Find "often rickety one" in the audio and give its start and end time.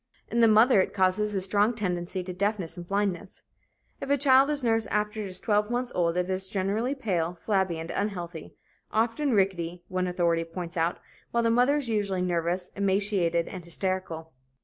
8.91-10.07